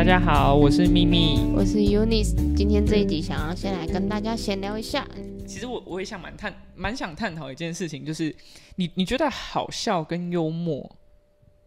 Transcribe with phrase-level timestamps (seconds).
[0.00, 1.38] 大家好，我是咪咪。
[1.54, 5.06] 我是 Unis，今天这一集想要先来跟大家闲聊一下。
[5.46, 8.34] 其实我我也想蛮探蛮想探讨一件事情，就是
[8.76, 10.90] 你你觉得好笑跟幽默，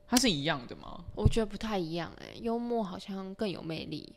[0.07, 1.05] 它是一样的吗？
[1.13, 4.16] 我觉得不太一样哎、幽默好像更有魅力。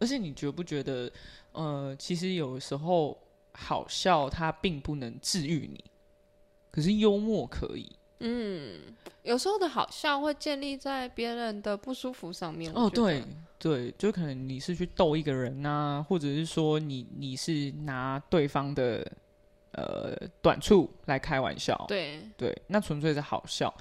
[0.00, 1.08] 而且你觉不觉得，
[1.52, 3.16] 呃，其实有时候
[3.52, 5.84] 好笑它并不能治愈你，
[6.72, 7.92] 可是幽默可以。
[8.20, 8.80] 嗯，
[9.22, 12.72] 有时候的好笑会建立在别人的不舒服上面。
[12.74, 13.22] 哦，对，
[13.58, 19.06] 对，就可能你是去逗一个人啊、或者是说你你是拿对方的
[19.72, 23.72] 呃短处来开玩笑，对，对，那纯粹是好笑。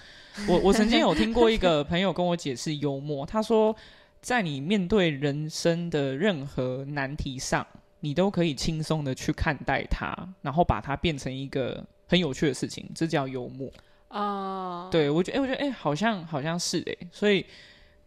[0.49, 3.73] 我我曾经有听过一个朋友跟我解释幽默，他说，
[4.21, 7.65] 在你面对人生的任何难题上，
[8.01, 13.71] 你都可以轻松的去看待它，然后把它变成一个很有趣的事情，这叫幽默。
[14.07, 17.45] 啊、对我觉得，哎、我觉得，哎、好像好像是哎、所以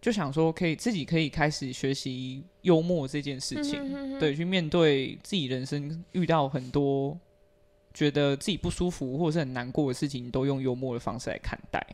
[0.00, 7.18] 就想说，可以自己可以开始学习幽默这件事情，嗯哼哼哼对，去面对自己人生遇到很多
[7.92, 11.84] 觉得自己不舒服或者是很难过的事情，都用幽默的方式来看待。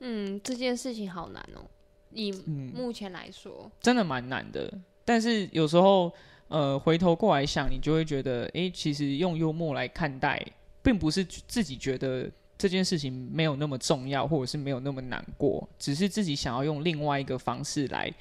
[0.00, 1.64] 嗯，这件事情好难哦、
[2.12, 4.72] 以嗯，目前来说，真的蛮难的。
[5.04, 6.12] 但是有时候，
[6.48, 10.44] 呃，回头过来想，你就会觉得，哎，其实用幽默来看待，
[10.82, 18.12] 并不是自己觉得这件事情没有那么重要，或者是没有那么难过，只是自己想要用另外一个方式来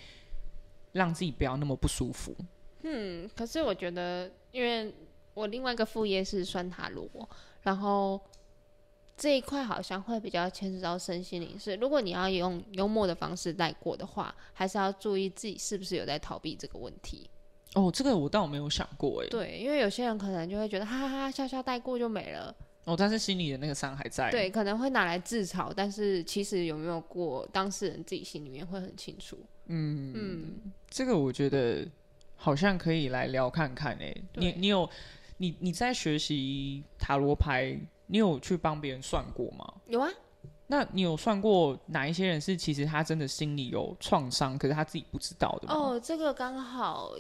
[0.92, 2.36] 让自己不要那么不舒服。
[2.84, 4.94] 嗯，可是我觉得，因为
[5.34, 7.10] 我另外一个副业是酸塔罗，
[7.64, 8.22] 然后
[9.18, 11.60] 这一块好像会比较牵涉到身心灵。
[11.60, 17.28] 是，如果你要用幽默的方式带过的话，还是要注意自己是不是有在逃避这个问题。
[17.74, 19.28] 哦，这个我倒没有想过，哎。
[19.30, 22.56] 对，因为有些人可能就会觉得哈哈哈笑笑带过就没了，
[22.88, 24.32] 哦，但是心里的那个伤还在。
[24.32, 29.38] 对，可能会拿来自嘲，但是其实有没有过，当事人自己心里面会很清楚。
[29.66, 31.86] 嗯嗯，这个我觉得
[32.38, 34.90] 好像可以来聊看看诶、你你有
[35.36, 39.74] 你你在学习塔罗牌，你有去帮别人算过吗？
[39.88, 40.10] 有啊，
[40.68, 45.74] 那你有算过哪一些人是其实他真的心里有创伤，可是他自己不知道的吗？
[45.74, 47.12] 哦，这个刚好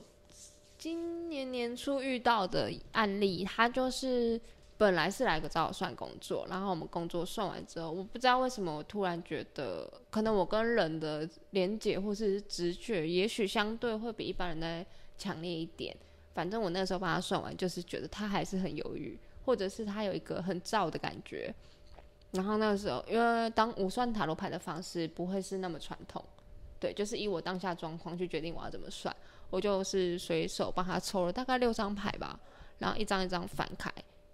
[0.78, 4.40] 今年年初遇到的案例，他就是
[4.78, 14.86] 本来是来个找我算工作，然后我们工作算完之后，我不知道为什么我突然觉得，可能我跟人的连接或是直觉，也许相对会比一般人再
[15.18, 15.96] 强烈一点。
[16.36, 21.52] 反正我那时候帮他算完，就是觉得他还是很犹豫，或者是他有一个很燥的感觉。
[22.32, 26.24] 然后那个时候，因为当我算塔罗牌的方式不会是那么传统，
[26.80, 29.16] 对，就是以我当下状况去决定我要怎么算。
[29.50, 32.40] 我就是随手帮他抽了大概六张牌吧，
[32.80, 33.90] 然后一张一张翻开，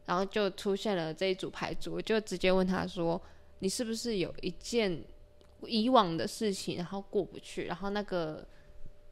[0.05, 3.21] 然后就出现了这一组牌组，我就直接问他说
[3.59, 5.01] ：“你是不是有一件
[5.65, 8.45] 以往的事情，然后过不去，然后那个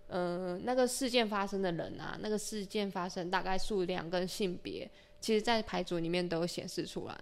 [0.08, 7.18] 呃那个事件发生的人啊，那个事件发生大概数量跟性别，其实在牌组里面都有显示出来。”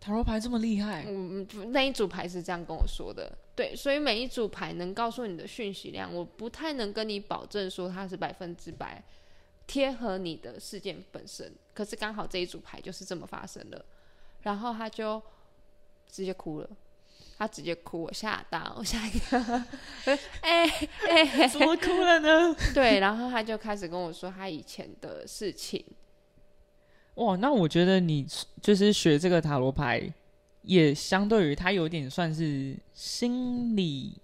[0.00, 9.02] 塔罗牌这么厉害，嗯，那一组牌是这样跟我说的，对，所以每一组牌能告诉你的讯息量，我不太能跟你保证说它是百分之百
[9.66, 11.52] 贴合你的事件本身。
[11.72, 13.84] 可是刚好这一组牌就是这么发生的，
[14.42, 15.20] 然后他就
[16.06, 16.70] 直接哭了，
[17.36, 19.40] 他直接哭，我吓到，我吓一跳，
[20.40, 20.68] 哎
[21.08, 22.54] 哎、怎么哭了呢？
[22.72, 25.84] 对，然后他就开始跟我说他以前的事情，
[27.14, 28.26] 哇，那我觉得你
[28.62, 30.12] 就是学这个塔罗牌，
[30.62, 34.16] 也相对于他有点算是心理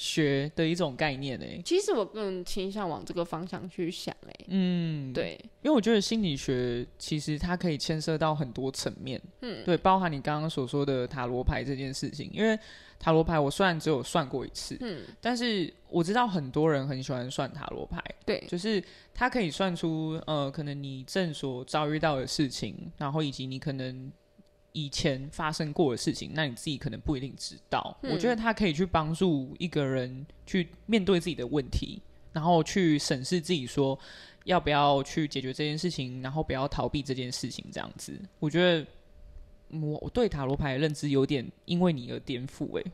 [0.00, 1.60] 学的一种概念诶。
[1.62, 12.30] 其实我更倾向往这个方向去想、哎，嗯，对，因为我觉得心理学其实它可以牵涉到很多层面，嗯，对，包含你刚刚所说的塔罗牌这件事情。
[12.32, 12.58] 因为
[12.98, 24.10] 塔罗牌我虽然只有算过一次，嗯，但是我知道很多人很喜欢算塔罗牌，对，就是它可以算出呃，可能你正所遭遇到的事情，然后以及你可能
[24.72, 27.96] 以前发生过的事情，那你自己可能不一定知道。
[28.02, 32.00] 嗯我觉得它可以去帮助一个人去面对自己的问题，
[32.32, 33.98] 然后去审视自己说
[34.44, 38.18] 要不要去解决这件事情，然后不要逃避这件事情，这样子。
[38.38, 38.80] 我觉得。
[38.80, 38.86] 嗯
[39.72, 42.84] 我我对塔罗牌的认知有点因为你而颠覆诶、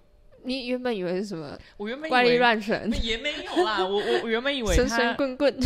[0.45, 5.57] 你原本以为是什么我原本以怪力为乱神、也没有啦，我我我原本以为神他 神棍棍，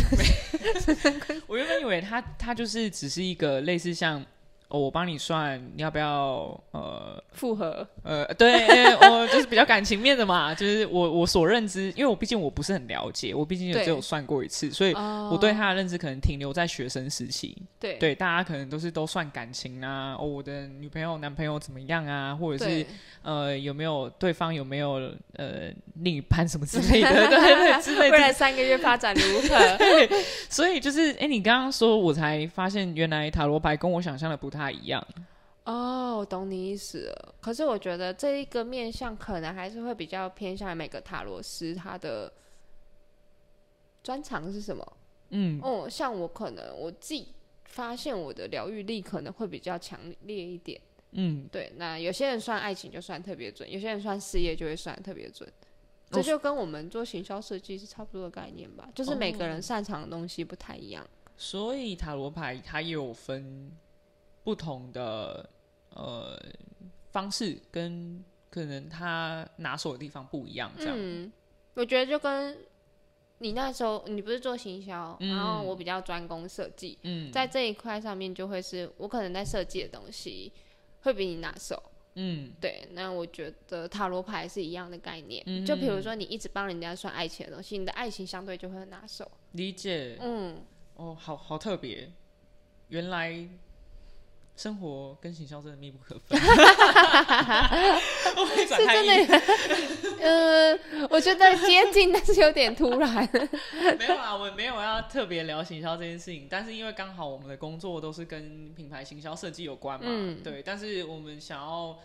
[1.47, 4.25] 我原本以为他他就是只是一个类似像
[4.71, 17.55] 哦，我帮你算，你要不要呃复合，呃，对，我就是比较感情面的嘛，就是我我所认知，因为我毕竟我不是很了解，我毕竟也只有算过一次，所以我对他的认知可能停留在学生时期。
[17.79, 22.85] 对对，大家可能都是都算感情啊，哦，我的女朋友、男朋友怎么样啊，或者是
[23.21, 28.31] 呃有没有对方有没有呃另一半什么之类的，对对对之类 未来。
[28.31, 30.17] 三个月发展如何？
[30.49, 35.03] 所以就是，哎、你刚刚说，我才发现原来塔罗牌跟我想象的不太一样。
[35.63, 37.35] 哦，我懂你意思了。
[37.39, 42.31] 可是我觉得这一个面相可能还是会比较偏向每个塔罗师他的
[44.03, 44.97] 专长是什么。
[45.29, 47.27] 嗯，哦，像我可能我自己
[47.63, 50.81] 发现我的疗愈力可能会比较强烈一点。
[51.11, 55.49] 嗯，对，那有些人算爱情就算特别准，有些人算事业就会算特别准。
[56.09, 61.07] 这哦就跟我们做行销设计是差不多的概念吧，就是每个人擅长的东西不太一样。
[61.37, 63.71] 所以塔罗牌它也有分
[64.43, 65.49] 不同的
[65.91, 66.37] 呃
[67.11, 70.95] 方式，跟可能他拿手的地方不一样，这样。
[70.97, 71.31] 嗯，
[71.73, 72.57] 我觉得就跟
[73.39, 80.51] 你那时候你不是做行销，嗯然后我比较专攻设计，嗯在这一块上面就会是我可能在设计的东西
[81.01, 81.81] 会比你拿手。
[82.15, 85.41] 嗯对，那我觉得塔罗牌是一样的概念。
[85.45, 89.31] 嗯就比如说你一直帮人家算爱情的东西，你的爱情相对就会很拿手。
[89.53, 90.17] 理解。
[90.19, 90.61] 嗯，
[90.95, 92.11] 哦，好好特别，
[92.89, 93.47] 原来
[94.61, 96.37] 生活跟行销真的密不可分。
[98.37, 99.41] 我会是真，的，
[100.21, 103.27] 呃，我觉得接近，但是有点突然。
[103.97, 111.97] 没有啊，我没有要特别聊行销这件事情，但是因为刚好我们的工作都是跟品牌行销设计有关嘛，嗯对，但是我们想要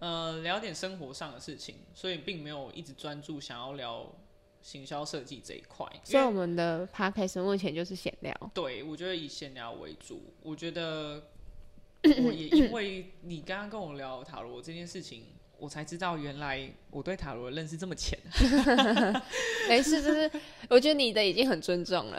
[0.00, 4.04] 呃聊点生活上的事情，所以并没有一直专注想要聊
[4.62, 8.34] 行销设计这一块，所以我们的 podcast 目前就是闲聊。
[8.52, 11.22] 对我觉得以闲聊为主，我觉得
[12.24, 15.24] 我也因为你刚刚跟我聊塔罗这件事情。
[15.60, 18.16] 我才知道，原来我对塔罗的认识这么浅。
[19.68, 20.30] 没事，就是
[20.70, 22.16] 我觉得你的已经很尊重了。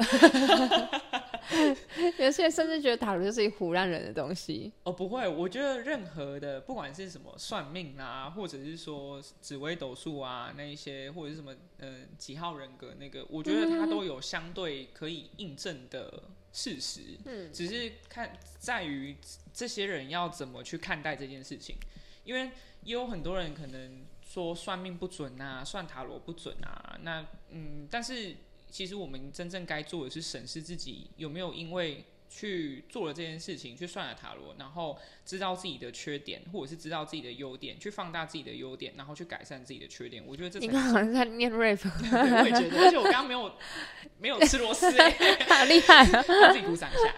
[2.19, 4.69] 有些人甚至觉得塔罗就是一胡乱人的东西。
[4.83, 16.21] 哦，不会，我觉得任何的，不管是什么算命啊，或者是说紫微斗数啊，那一些，或者是什么呃几号人格那个，我觉得它都有相对可以印证的
[16.51, 17.01] 事实。
[17.25, 19.15] 嗯，只是看在于
[19.53, 21.75] 这些人要怎么去看待这件事情，
[22.23, 22.51] 因为
[22.83, 28.35] 也有很多人可能说算命不准啊，算塔罗不准啊，那嗯，但是
[28.69, 40.23] 其实我们真正该做的是审视自己有没有因为去做了这件事情，去算了塔罗，然后知道自己的缺点，或者是知道自己的优点，去放大自己的优点，然后去改善自己的缺点。
[40.25, 43.51] 我觉得这才你刚好像在念 rap，对，我也觉得，而且我刚刚没有
[44.19, 45.09] 没有吃螺丝、欸，
[45.49, 46.05] 好厉害
[46.53, 47.13] 自己鼓掌一下。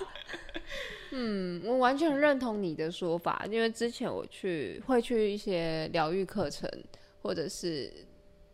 [1.10, 6.68] 嗯，我完全认同你的说法，因为之前我去会去一些疗愈课程，
[7.22, 7.92] 或者是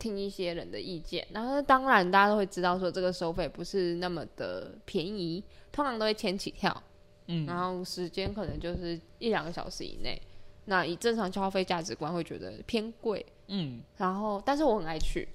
[0.05, 5.43] 听一些人的意见，然后当然大家都会知道说这个收费不是那么的便宜，
[5.73, 6.83] 通常都会千起跳，
[7.29, 10.21] 嗯然后时间可能就是一两个小时以内，
[10.67, 15.27] 那以正常消费价值观会觉得偏贵，嗯，然后但是我很爱去，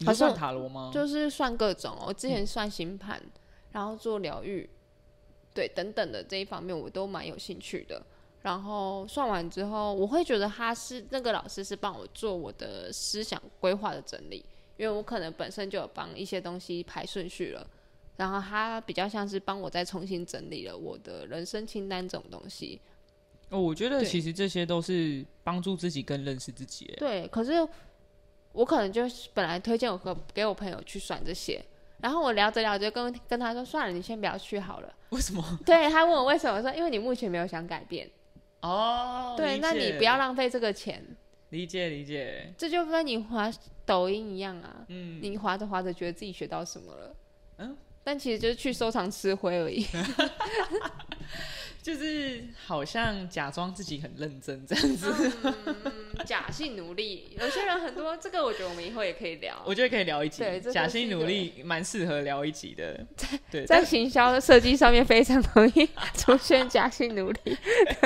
[0.00, 0.90] 你算塔罗吗？
[0.92, 3.18] 就是算各种哦，我之前算星盘，
[3.72, 4.68] 然后做疗愈，
[5.54, 8.04] 对等等的这一方面我都蛮有兴趣的。
[8.46, 14.36] 然后算完之后，我会觉得他是那个老师是帮我做我的思想规划的整理，
[14.76, 17.68] 因为我可能本身就有帮一些东西排顺序了，
[18.16, 22.80] 然后他比较像是帮我再重新整理了我的人生清单这种东西。
[23.48, 26.94] 哦，我觉得其实这些都是帮助自己更认识自己。
[26.98, 27.68] 对，可是
[28.52, 31.60] 我可能就是本来推荐我和给我朋友去算这些，
[32.00, 34.94] 然后我聊着聊着跟跟他说算了，你先不要去好了。
[35.08, 35.58] 为什么？
[35.66, 38.08] 对他问我为什么，说因为你目前没有想改变。
[38.60, 41.04] 哦，对，那你不要浪费这个钱，
[41.50, 42.52] 理解理解。
[42.56, 43.50] 这就跟你滑
[43.84, 44.84] 抖音一样啊。
[44.88, 47.16] 嗯，你滑着滑着觉得自己学到什么了，
[47.58, 49.86] 嗯，但其实就是去收藏吃灰而已。
[51.82, 55.32] 就是好像假装自己很认真这样子。
[55.44, 59.62] 嗯假性努力，有些人很多，这个我觉得我们以后也可以聊。
[59.64, 63.06] 我觉得可以聊一集对，假性努力蛮适合聊一集的。
[63.50, 67.56] 对，在行销的设计上面非常容易出现假性努力，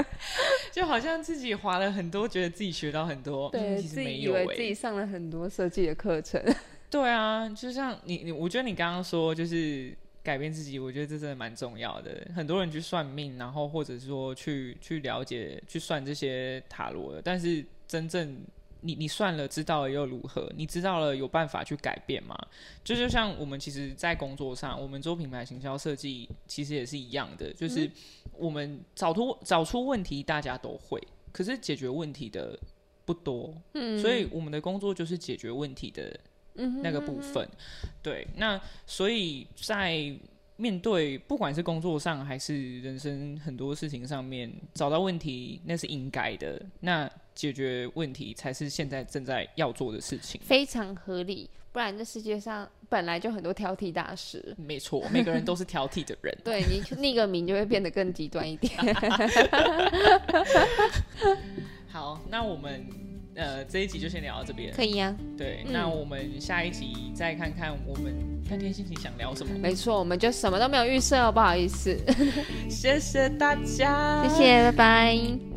[0.71, 6.43] 就好像自己划了很多，觉得自己学到很多， 嗯对其实自己以没有欸为自己上了很多设计的课程。
[6.91, 12.27] 对啊，就像你你，我觉得你刚刚说就是改变自己，我觉得这真的蛮重要的。
[12.35, 18.37] 很多人去算命，然后或者说去去了解、去算这些塔罗的，但是真正
[18.83, 20.49] 你你算了，知道了又如何？
[20.57, 22.39] 你知道了有办法去改变吗？
[22.85, 27.91] 就就像我们其实，在工作上，我们做品牌行销设计，其实也是一样的，就是
[28.39, 32.57] 我们找出找出问题，大家都会，可是解决问题的
[33.05, 36.21] 不多，嗯，所以我们的工作就是解决问题的
[36.55, 37.49] 那个部分，
[38.01, 40.17] 对，那所以在。
[40.61, 51.49] 面对不管是工作上还是人生很多事情上面，找到问题那是应该的，那解决问题才是现在正在要做的事情，非常合理。
[51.73, 58.73] 不然这世界上本来就很多挑剔大师，没错，每个人都是挑剔的人， 对你匿个名就会变得更极端一点。
[61.89, 62.85] 好，那我们。
[63.37, 65.17] 呃，这一集就先聊到这边，可以呀。
[65.39, 68.13] 对，那我们下一集再看看我们
[68.51, 69.57] 当天心情想聊什么。
[69.57, 71.97] 没错，我们就什么都没有预设哦，不好意思。
[72.69, 75.50] 谢谢大家，谢谢，拜拜。